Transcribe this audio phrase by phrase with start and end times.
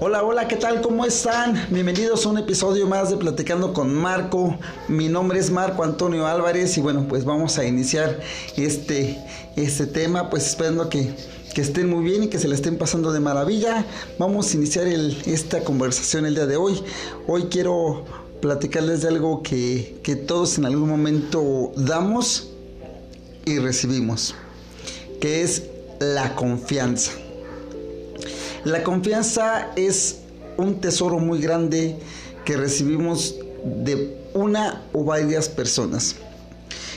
[0.00, 0.80] Hola, hola, ¿qué tal?
[0.80, 1.66] ¿Cómo están?
[1.70, 4.58] Bienvenidos a un episodio más de Platicando con Marco.
[4.88, 8.18] Mi nombre es Marco Antonio Álvarez y bueno, pues vamos a iniciar
[8.56, 9.22] este,
[9.54, 11.14] este tema, pues esperando que,
[11.54, 13.86] estén muy bien y que se le estén pasando de maravilla.
[14.18, 16.82] Vamos a iniciar esta conversación el día de hoy.
[17.28, 18.04] Hoy quiero
[18.40, 22.48] platicarles de algo que, que todos en algún momento damos
[23.44, 24.34] y recibimos,
[25.22, 25.62] que es
[26.00, 27.12] la confianza.
[28.64, 30.18] La confianza es
[30.56, 31.96] un tesoro muy grande
[32.44, 36.16] que recibimos de una o varias personas.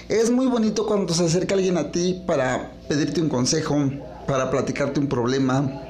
[0.10, 3.92] Es muy bonito cuando se acerca alguien a ti para pedirte un consejo,
[4.26, 5.84] para platicarte un problema,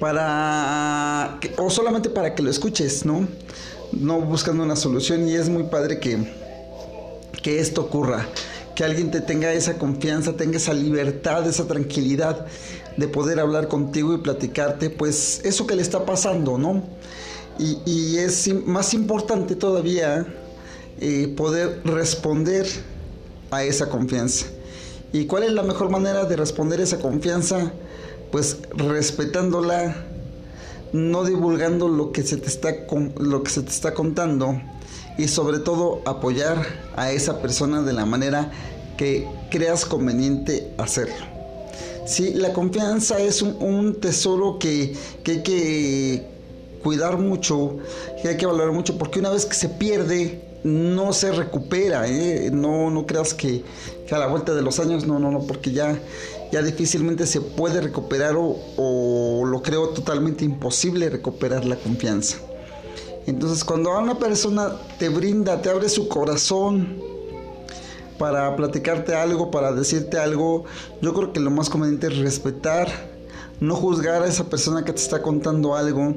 [0.00, 3.28] para o solamente para que lo escuches, ¿no?
[3.92, 6.18] No buscando una solución y es muy padre que
[7.42, 8.26] que esto ocurra,
[8.76, 12.46] que alguien te tenga esa confianza, tenga esa libertad, esa tranquilidad
[12.98, 16.84] de poder hablar contigo y platicarte, pues eso que le está pasando, ¿no?
[17.58, 20.26] Y, es más importante todavía
[21.00, 22.66] eh, poder responder
[23.50, 24.46] a esa confianza.
[25.10, 27.72] ¿Y cuál es la mejor manera de responder esa confianza?
[28.30, 30.04] Pues respetándola,
[30.92, 32.74] no divulgando lo que se te está,
[33.18, 34.60] lo que se te está contando
[35.18, 36.64] y sobre todo apoyar
[36.96, 38.50] a esa persona de la manera
[38.96, 41.36] que creas conveniente hacerlo.
[42.06, 44.94] Sí, la confianza es un, tesoro que,
[45.26, 46.26] hay que
[46.82, 47.78] cuidar mucho,
[48.22, 52.50] que hay que valorar mucho, porque una vez que se pierde, no se recupera, ¿eh?
[52.52, 53.64] no, no creas que,
[54.10, 55.98] a la vuelta de los años, no, no, no, porque ya,
[56.52, 62.38] ya difícilmente se puede recuperar o, o lo creo totalmente imposible recuperar la confianza.
[63.26, 67.06] Entonces cuando una persona te brinda, te abre su corazón,
[68.18, 70.64] para platicarte algo, para decirte algo,
[71.00, 72.88] yo creo que lo más conveniente es respetar,
[73.60, 76.14] no juzgar a esa persona que te está contando algo,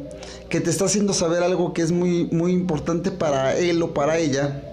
[0.49, 4.17] que te está haciendo saber algo que es muy, muy importante para él o para
[4.17, 4.63] ella.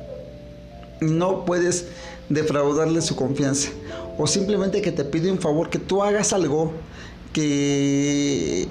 [1.01, 1.87] No puedes
[2.29, 3.71] defraudarle su confianza.
[4.19, 6.73] O simplemente que te pide un favor, que tú hagas algo
[7.33, 8.67] que,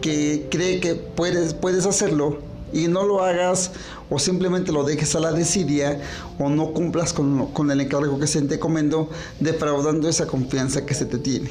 [0.00, 3.70] que cree que puedes, puedes hacerlo y no lo hagas
[4.10, 6.00] o simplemente lo dejes a la desidia
[6.38, 9.08] o no cumplas con, el encargo que se te encomendó,
[9.40, 11.50] defraudando esa confianza que se te tiene.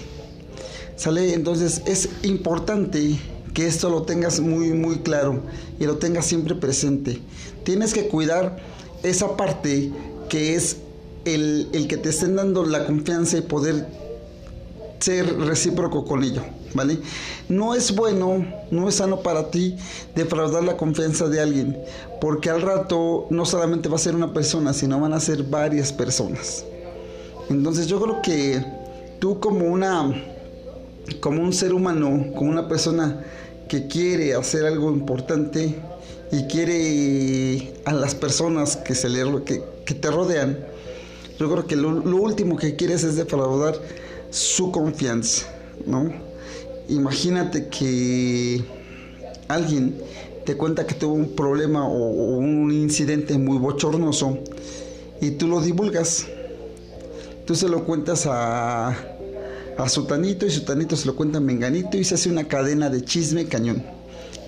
[0.95, 1.33] ¿Sale?
[1.33, 3.19] Entonces es importante
[3.53, 5.41] que esto lo tengas muy, muy claro
[5.79, 7.21] y lo tengas siempre presente.
[7.63, 8.57] Tienes que cuidar
[9.03, 9.91] esa parte
[10.29, 10.77] que es
[11.25, 13.87] el, el que te estén dando la confianza y poder
[14.99, 16.43] ser recíproco con ello.
[16.75, 16.99] ¿Vale?
[17.49, 19.75] No es bueno, no es sano para ti
[20.13, 21.77] defraudar la confianza de alguien,
[22.21, 25.91] porque al rato no solamente va a ser una persona, sino van a ser varias
[25.91, 26.63] personas.
[27.49, 28.63] Entonces yo creo que
[29.19, 30.31] tú como una
[31.19, 33.23] como un ser humano, como una persona
[33.67, 35.75] que quiere hacer algo importante
[36.31, 40.57] y quiere a las personas que se le que, que te rodean,
[41.39, 43.79] yo creo que lo, lo último que quieres es defraudar
[44.31, 45.47] su confianza,
[45.85, 46.24] ¿no?
[46.87, 48.63] Imagínate que
[49.47, 49.95] alguien
[50.45, 54.37] te cuenta que tuvo un problema o, un incidente muy bochornoso
[55.19, 56.27] y tú lo divulgas.
[57.45, 58.89] Tú se lo cuentas a,
[59.77, 63.03] a Sutanito y Sutanito se lo cuenta a Menganito y se hace una cadena de
[63.03, 63.83] chisme cañón.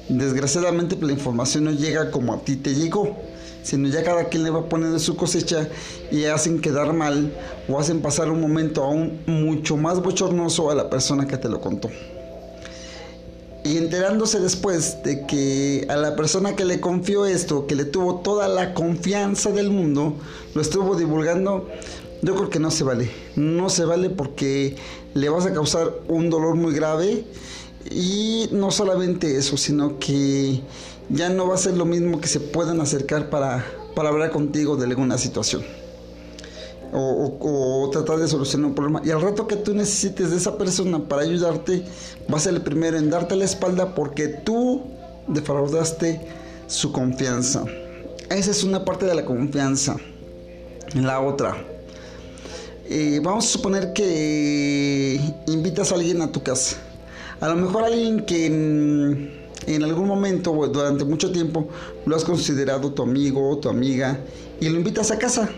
[0.07, 3.17] Desgraciadamente pues, la información no llega como a ti te llegó,
[3.63, 5.67] sino ya cada quien le va poniendo su cosecha
[6.11, 7.33] y hacen quedar mal
[7.67, 11.59] o hacen pasar un momento aún mucho más bochornoso a la persona que te lo
[11.59, 11.89] contó
[13.67, 18.21] y enterándose después de que a la persona que le confió esto, que le tuvo
[18.21, 20.15] toda la confianza del mundo,
[20.55, 21.67] lo estuvo divulgando,
[22.21, 23.11] yo creo que no se vale.
[23.35, 24.77] No se vale porque
[25.13, 27.25] le vas a causar un dolor muy grave
[27.91, 30.61] y no solamente eso, sino que
[31.09, 34.77] ya no va a ser lo mismo que se puedan acercar para, para hablar contigo
[34.77, 35.63] de alguna situación
[36.93, 39.01] o, tratar de solucionar un problema.
[39.03, 41.83] Y al rato que tú necesites de esa persona para ayudarte,
[42.31, 44.83] va a ser el primero en darte la espalda porque tú
[45.27, 46.21] defraudaste
[46.67, 47.65] su confianza.
[48.29, 49.97] Esa es una parte de la confianza.
[50.95, 51.57] La otra.
[52.89, 56.77] Eh, vamos a suponer que invitas a alguien a tu casa.
[57.39, 61.67] A lo mejor alguien que en, en algún momento o durante mucho tiempo
[62.05, 64.19] lo has considerado tu amigo o tu amiga
[64.59, 65.49] y lo invitas a casa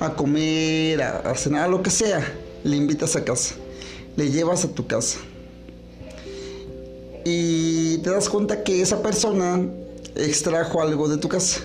[0.00, 2.24] a comer, a, cenar, lo que sea,
[2.64, 3.54] le invitas a casa,
[4.16, 5.18] le llevas a tu casa.
[7.24, 9.60] Y te das cuenta que esa persona
[10.14, 11.60] extrajo algo de tu casa.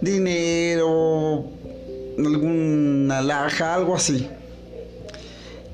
[0.00, 1.44] Dinero,
[2.18, 4.28] alguna laja, algo así.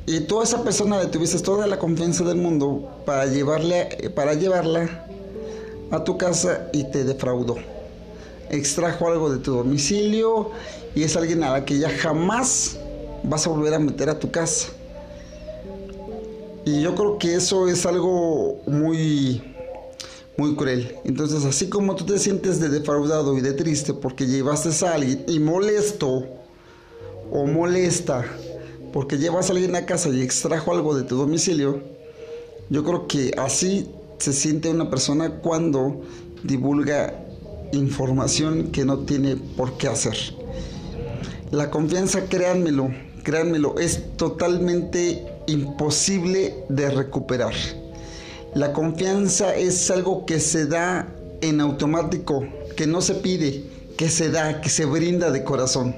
[0.07, 4.35] y tú a esa persona le tuviste toda la confianza del mundo para, llevarle, para
[4.35, 5.07] llevarla
[5.91, 7.57] a tu casa y te defraudó.
[8.53, 10.51] Extrajo algo de tu domicilio
[10.95, 12.79] y es alguien a la que ya jamás
[13.25, 14.69] vas a volver a meter a tu casa.
[16.65, 19.43] Y yo creo que eso es algo muy
[20.37, 20.97] muy cruel.
[21.05, 25.25] Entonces, así como tú te sientes de defraudado y de triste porque llevaste a alguien
[25.27, 26.25] y molesto
[27.31, 28.25] o molesta
[28.93, 31.81] porque llevas a alguien a casa y extrajo algo de tu domicilio,
[32.69, 33.89] yo creo que así
[34.19, 36.03] se siente una persona cuando
[36.43, 37.25] divulga
[37.73, 40.17] información que no tiene por qué hacer.
[41.51, 42.91] La confianza, créanmelo,
[43.23, 47.55] créanmelo, es totalmente imposible de recuperar.
[48.55, 51.09] La confianza es algo que se da
[51.41, 52.47] en automático,
[52.77, 53.65] que no se pide,
[53.97, 55.95] que se da, que se brinda de corazón.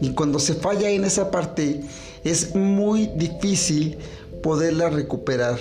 [0.00, 1.82] Y cuando se falla en esa parte,
[2.24, 3.98] es muy difícil
[4.42, 5.58] poderla recuperar.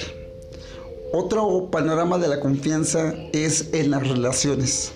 [1.12, 4.94] Otro panorama de la confianza es en las relaciones.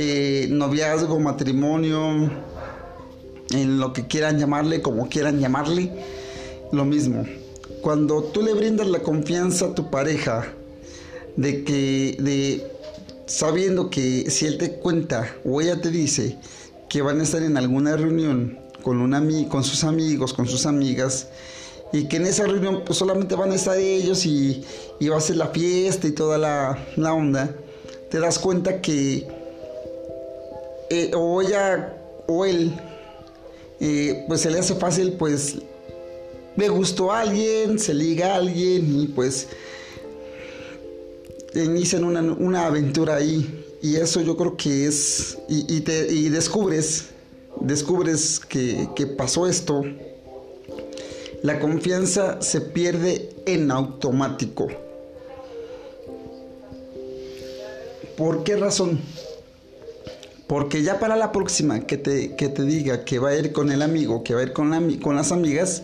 [0.00, 2.30] Eh, noviazgo, matrimonio,
[3.50, 5.90] en lo que quieran llamarle, como quieran llamarle,
[6.70, 7.26] lo mismo.
[7.82, 10.52] Cuando tú le brindas la confianza a tu pareja
[11.36, 12.64] de que, de
[13.26, 16.38] sabiendo que si él te cuenta o ella te dice
[16.88, 21.26] que van a estar en alguna reunión con, un con sus amigos, con sus amigas,
[21.92, 24.62] y que en esa reunión pues, solamente van a estar ellos y,
[25.10, 27.52] va a ser la fiesta y toda la, onda,
[28.10, 29.37] te das cuenta que
[30.90, 31.96] eh, o ella
[32.26, 32.74] o él,
[33.80, 35.56] eh, pues se le hace fácil pues
[36.56, 39.46] me gustó a alguien, se liga a alguien y pues
[41.54, 43.64] inician una, aventura ahí.
[43.80, 47.10] Y eso yo creo que es, y, te, descubres,
[47.60, 49.84] descubres que, que pasó esto,
[51.42, 54.66] la confianza se pierde en automático.
[58.16, 58.98] ¿Por qué razón?
[60.48, 63.70] Porque ya para la próxima que te, que te diga que va a ir con
[63.70, 65.82] el amigo, que va a ir con, la, con las amigas,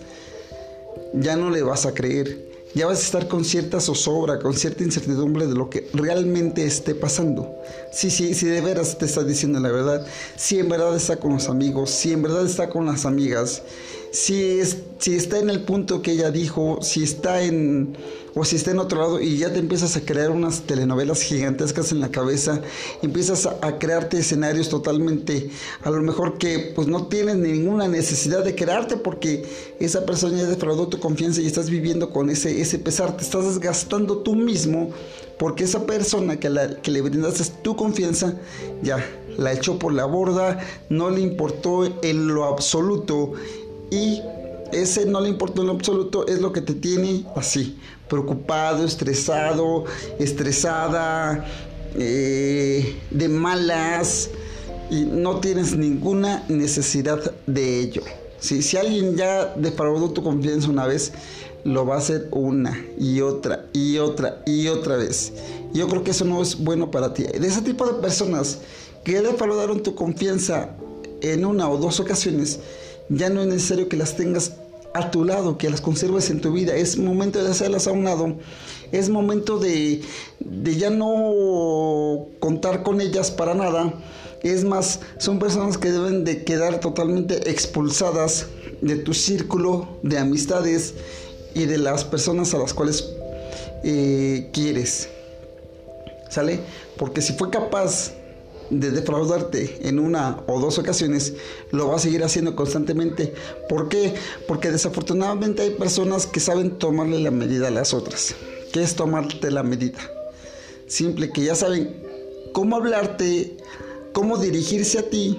[1.12, 2.54] ya no le vas a creer.
[2.74, 6.96] Ya vas a estar con cierta zozobra, con cierta incertidumbre de lo que realmente esté
[6.96, 7.54] pasando.
[7.92, 11.34] Sí, sí, si de veras te está diciendo la verdad, si en verdad está con
[11.34, 13.62] los amigos, si en verdad está con las amigas,
[14.14, 17.96] si, es, si está en el punto que ella dijo, si está en,
[18.36, 21.90] o si está en otro lado y ya te empiezas a crear unas telenovelas gigantescas
[21.90, 22.62] en la cabeza,
[23.02, 25.50] empiezas a, crearte escenarios totalmente,
[25.82, 29.44] a lo mejor que pues no tienes ninguna necesidad de crearte porque
[29.80, 33.46] esa persona ya defraudó tu confianza y estás viviendo con ese, ese pesar, te estás
[33.46, 34.92] desgastando tú mismo
[35.40, 38.36] porque esa persona que, la, que le brindaste tu confianza
[38.80, 39.04] ya
[39.36, 43.32] la echó por la borda, no le importó en lo absoluto
[43.90, 44.22] y
[44.72, 47.78] ese no le importa en lo absoluto, es lo que te tiene así,
[48.08, 49.84] preocupado, estresado,
[50.18, 51.44] estresada,
[51.96, 54.30] eh, de malas
[54.90, 58.02] y no tienes ninguna necesidad de ello.
[58.40, 61.12] Si alguien ya defraudó tu confianza una vez,
[61.64, 65.32] lo va a hacer una y otra y otra y otra vez.
[65.72, 67.22] Yo creo que eso no es bueno para ti.
[67.22, 68.58] De ese tipo de personas
[69.02, 70.70] que defraudaron tu confianza
[71.22, 72.60] en una o dos ocasiones,
[73.08, 74.52] ya no es necesario que las tengas
[74.94, 76.74] a tu lado, que las conserves en tu vida.
[76.74, 78.36] Es momento de hacerlas a un lado.
[78.92, 80.00] Es momento de,
[80.40, 83.92] ya no contar con ellas para nada.
[84.42, 88.46] Es más, son personas que deben de quedar totalmente expulsadas
[88.82, 90.94] de tu círculo de amistades
[91.54, 93.08] y de las personas a las cuales
[93.82, 95.08] eh, quieres.
[96.30, 96.60] ¿Sale?
[96.96, 98.12] Porque si fue capaz
[98.70, 101.34] de defraudarte en una o dos ocasiones,
[101.70, 103.34] lo va a seguir haciendo constantemente.
[103.68, 104.14] ¿Por qué?
[104.48, 108.34] Porque desafortunadamente hay personas que saben tomarle la medida a las otras.
[108.72, 109.98] ¿Qué es tomarte la medida?
[110.86, 112.02] Simple que ya saben
[112.52, 113.56] cómo hablarte,
[114.12, 115.38] cómo dirigirse a ti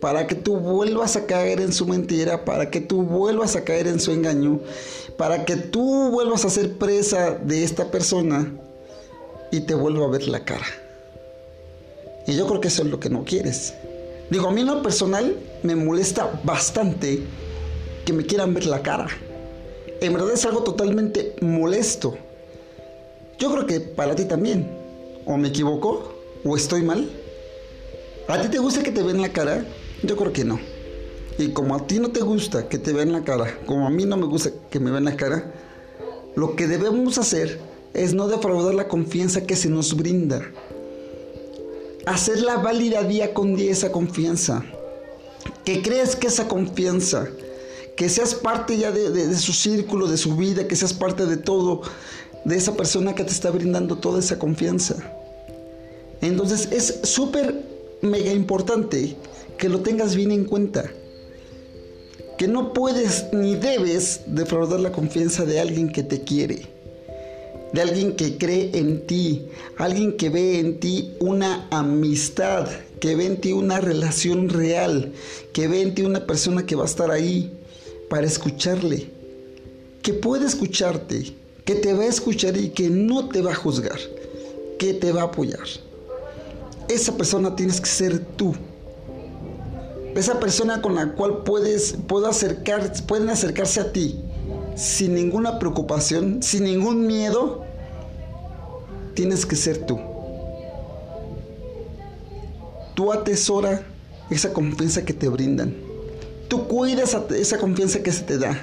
[0.00, 3.86] para que tú vuelvas a caer en su mentira, para que tú vuelvas a caer
[3.86, 4.60] en su engaño,
[5.16, 8.52] para que tú vuelvas a ser presa de esta persona
[9.50, 10.66] y te vuelva a ver la cara.
[12.26, 13.74] Y yo creo que eso es lo que no quieres.
[14.30, 17.22] Digo, a mí en lo personal me molesta bastante
[18.04, 19.06] que me quieran ver la cara.
[20.00, 22.16] En verdad es algo totalmente molesto.
[23.38, 24.68] Yo creo que para ti también.
[25.24, 26.14] ¿O me equivoco?
[26.44, 27.08] ¿O estoy mal?
[28.28, 29.64] ¿A ti te gusta que te vean la cara?
[30.02, 30.58] Yo creo que no.
[31.38, 34.04] Y como a ti no te gusta que te vean la cara, como a mí
[34.04, 35.52] no me gusta que me vean la cara,
[36.34, 37.60] lo que debemos hacer
[37.94, 40.50] es no defraudar la confianza que se nos brinda
[42.06, 44.64] hacerla válida día con día esa confianza.
[45.64, 47.28] Que crees que esa confianza
[47.96, 51.80] que seas parte ya de, su círculo, de su vida, que seas parte de todo,
[52.44, 54.96] de esa persona que te está brindando toda esa confianza.
[56.20, 57.64] Entonces es súper
[58.02, 59.16] mega importante
[59.56, 60.84] que lo tengas bien en cuenta.
[62.36, 66.66] Que no puedes ni debes defraudar la confianza de alguien que te quiere,
[67.72, 69.46] de alguien que cree en ti,
[69.76, 72.68] alguien que ve en ti una amistad,
[73.00, 75.12] que ve en ti una relación real,
[75.52, 77.52] que ve en ti una persona que va a estar ahí
[78.08, 79.10] para escucharle,
[80.02, 83.98] que puede escucharte, que te va a escuchar y que no te va a juzgar,
[84.78, 85.66] que te va a apoyar.
[86.88, 88.54] Esa persona tienes que ser tú.
[90.14, 91.96] Esa persona con la cual puedes,
[92.26, 94.18] acercar, pueden acercarse a ti
[94.76, 97.64] sin ninguna preocupación, sin ningún miedo,
[99.14, 99.98] tienes que ser tú.
[102.94, 103.82] Tú atesora
[104.30, 105.74] esa confianza que te brindan.
[106.48, 108.56] Tú cuidas esa confianza que se te da.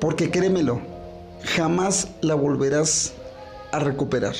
[0.00, 0.80] Porque créemelo,
[1.42, 3.12] jamás la volverás
[3.72, 4.34] a recuperar.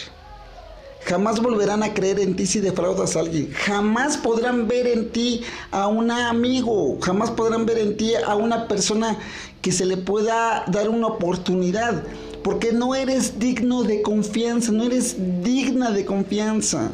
[1.04, 3.52] Jamás volverán a creer en ti si defraudas a alguien.
[3.52, 5.42] Jamás podrán ver en ti
[5.72, 6.98] a un amigo.
[7.00, 9.18] Jamás podrán ver en ti a una persona
[9.60, 12.04] que se le pueda dar una oportunidad.
[12.44, 14.70] Porque no eres digno de confianza.
[14.70, 16.90] No eres digna de confianza.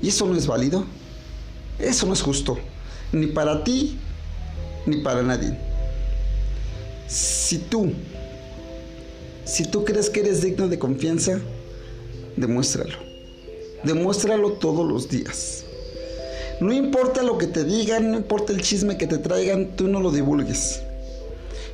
[0.00, 0.84] Y eso no es válido.
[1.80, 2.58] Eso no es justo.
[3.10, 3.98] Ni para ti,
[4.86, 5.58] ni para nadie.
[7.08, 7.90] Si tú,
[9.44, 11.40] si tú crees que eres digno de confianza,
[12.40, 12.98] demuéstralo.
[13.84, 15.64] Demuéstralo todos los días.
[16.60, 20.00] No importa lo que te digan, no importa el chisme que te traigan, tú no
[20.00, 20.82] lo divulgues.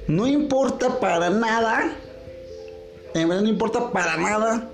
[0.06, 1.96] No importa para nada,
[3.14, 4.70] en verdad no importa para nada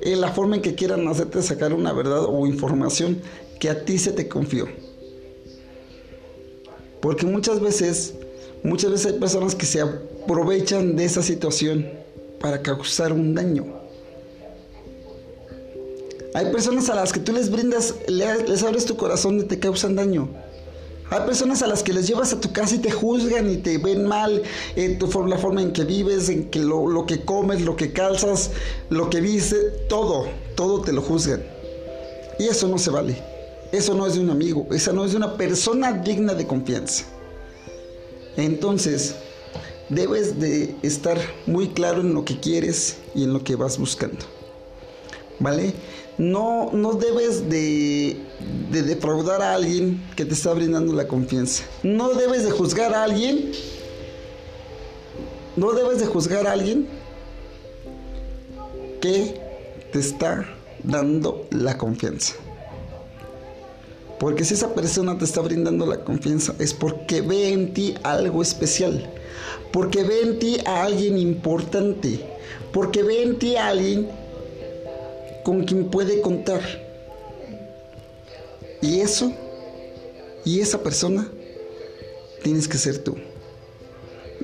[0.00, 3.20] eh, la forma en que quieran hacerte sacar una verdad o información
[3.60, 4.66] que a ti se te confió.
[7.02, 8.14] Porque muchas veces,
[8.62, 11.86] muchas veces hay personas que se aprovechan de esa situación
[12.40, 13.77] para causar un daño.
[16.38, 19.96] Hay personas a las que tú les brindas, les abres tu corazón y te causan
[19.96, 20.28] daño.
[21.10, 23.76] Hay personas a las que les llevas a tu casa y te juzgan y te
[23.76, 24.44] ven mal
[24.76, 28.52] en tu, la forma en que vives, en que lo, que comes, lo que calzas,
[28.88, 31.42] lo que vistes, todo, todo te lo juzgan.
[32.38, 33.20] Y eso no se vale.
[33.72, 37.04] Eso no es de un amigo, esa no es de una persona digna de confianza.
[38.36, 39.16] Entonces,
[39.88, 44.24] debes de estar muy claro en lo que quieres y en lo que vas buscando.
[45.40, 45.74] ¿Vale?
[46.18, 48.16] No, no debes de,
[48.70, 51.62] de defraudar a alguien que te está brindando la confianza.
[51.84, 53.52] No debes de juzgar a alguien.
[55.56, 56.88] No debes de juzgar a alguien
[59.00, 59.40] que
[59.92, 60.44] te está
[60.82, 62.34] dando la confianza.
[64.18, 68.42] Porque si esa persona te está brindando la confianza es porque ve en ti algo
[68.42, 69.08] especial.
[69.72, 72.20] Porque ve en ti a alguien importante.
[72.72, 74.08] Porque ve en ti a alguien
[75.48, 76.60] con quien puede contar.
[78.82, 79.32] Y eso,
[80.44, 81.26] y esa persona,
[82.42, 83.14] tienes que ser tú.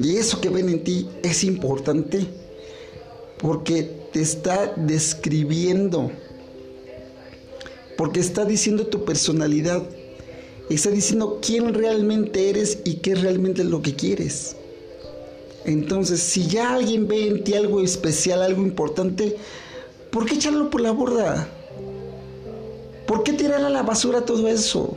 [0.00, 2.24] Y eso que ven en ti es importante
[3.36, 3.82] porque
[4.14, 6.10] te está describiendo,
[7.98, 9.82] porque está diciendo tu personalidad,
[10.70, 14.56] está diciendo quién realmente eres y qué es realmente lo que quieres.
[15.66, 19.36] Entonces, si ya alguien ve en ti algo especial, algo importante,
[20.14, 21.48] ¿Por qué echarlo por la borda?
[23.04, 24.96] ¿Por qué tirar a la basura todo eso?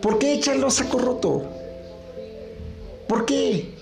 [0.00, 1.44] ¿Por qué echarlo a saco roto?
[3.06, 3.74] ¿Por qué?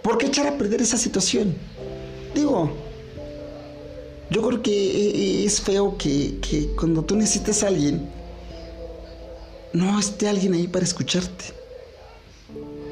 [0.00, 1.56] ¿Por qué echar a perder esa situación?
[2.36, 2.70] Digo,
[4.30, 8.08] yo creo que e, e, es feo que, que cuando tú necesitas a alguien,
[9.72, 11.46] no esté alguien ahí para escucharte.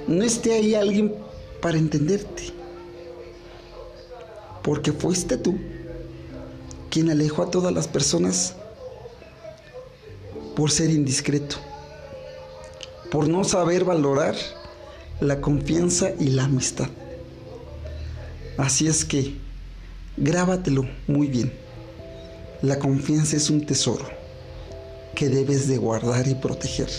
[0.09, 1.15] No esté ahí alguien
[1.63, 2.43] para entenderte.
[4.65, 5.57] Porque fuiste tú
[6.91, 8.55] quien alejó a todas las personas
[10.57, 11.57] por ser indiscreto,
[13.11, 14.35] por no saber valorar
[15.21, 16.89] la confianza y la amistad.
[18.59, 19.37] Así es que
[20.17, 21.53] grábatelo muy bien.
[22.61, 24.07] La confianza es un tesoro
[25.15, 26.91] que debes de guardar y proteger.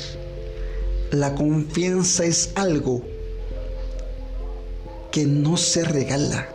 [1.12, 3.04] La confianza es algo
[5.12, 6.48] que no se regala,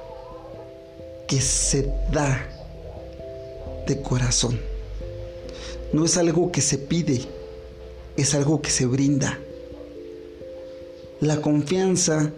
[1.29, 2.56] que se da
[3.87, 4.59] de corazón.
[5.93, 7.23] No es algo que se pide,
[8.17, 9.39] es algo que se brinda.
[11.21, 12.33] La confianza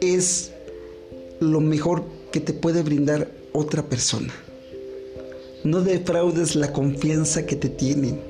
[0.00, 0.52] es
[1.40, 4.32] lo mejor que te puede brindar otra persona.
[5.64, 8.20] No defraudes la confianza que te tienen.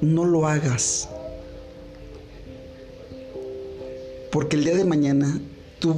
[0.00, 1.08] No lo hagas.
[4.30, 5.40] Porque el día de mañana
[5.78, 5.94] tú,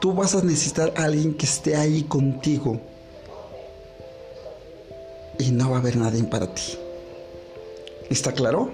[0.00, 2.80] tú vas a necesitar a alguien que esté ahí contigo.
[5.42, 6.78] Y no va a haber nadie para ti.
[8.08, 8.70] ¿Está claro?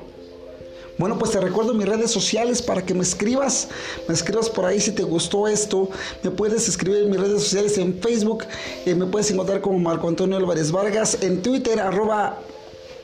[0.98, 3.68] Bueno, pues te recuerdo mis redes sociales para que me escribas.
[4.06, 5.88] Me escribas por ahí si te gustó esto.
[6.22, 8.44] Me puedes escribir en mis redes sociales en Facebook.
[8.84, 11.18] Eh, me puedes encontrar como Marco Antonio Álvarez Vargas.
[11.22, 12.38] En Twitter, arroba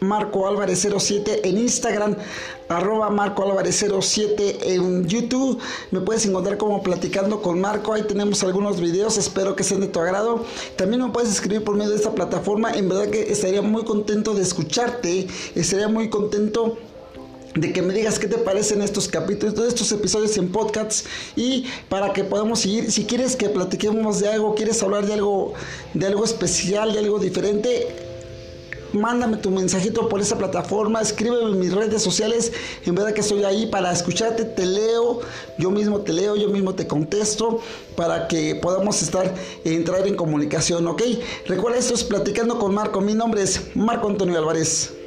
[0.07, 2.17] Marco Álvarez 07 en Instagram,
[2.69, 5.59] arroba Marco Álvarez 07 en YouTube.
[5.91, 7.93] Me puedes encontrar como platicando con Marco.
[7.93, 10.45] Ahí tenemos algunos videos, espero que sean de tu agrado.
[10.77, 12.73] También me puedes escribir por medio de esta plataforma.
[12.73, 15.27] En verdad que estaría muy contento de escucharte.
[15.55, 16.79] Estaría muy contento
[17.55, 21.05] de que me digas qué te parecen estos capítulos, estos episodios en podcasts
[21.37, 25.55] y para que podamos seguir, si quieres que platiquemos de algo, quieres hablar de algo,
[25.95, 28.14] de algo especial, de algo diferente,
[28.95, 32.53] mándame tu mensajito por esa plataforma, escríbeme en mis redes sociales,
[32.87, 35.21] en verdad que estoy ahí para escucharte, te leo,
[35.59, 37.61] yo mismo te leo, yo mismo te contesto,
[37.97, 39.35] para que podamos estar,
[39.65, 41.03] entrar en comunicación, ¿ok?
[41.47, 45.04] Recuerda, esto es Platicando con Marco, mi nombre es Marco Antonio Álvarez.